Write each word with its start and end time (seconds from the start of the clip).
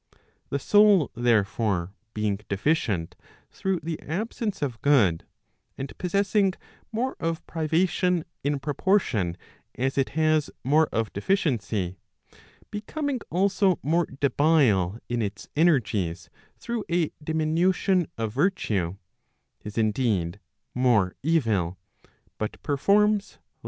The 0.49 0.57
soul, 0.57 1.11
therefore, 1.13 1.93
being 2.15 2.39
deficient 2.49 3.15
through 3.51 3.81
the 3.83 3.99
absence 4.01 4.63
of 4.63 4.81
good, 4.81 5.27
and 5.77 5.95
possessing 5.99 6.53
more 6.91 7.15
of 7.19 7.45
privation 7.45 8.25
in 8.43 8.59
proportion 8.59 9.37
as 9.75 9.99
it 9.99 10.09
has 10.17 10.49
more 10.63 10.87
of 10.87 11.13
deficiency, 11.13 11.99
becoming 12.71 13.19
also 13.29 13.77
more 13.83 14.07
debile 14.07 14.97
in 15.07 15.21
its 15.21 15.47
energies 15.55 16.31
through 16.57 16.83
a 16.89 17.11
diminution 17.23 18.07
of 18.17 18.33
virtue, 18.33 18.95
is 19.63 19.77
indeed 19.77 20.39
more 20.73 21.13
evil, 21.21 21.77
but 22.39 22.59
performs 22.63 23.33
less. 23.33 23.39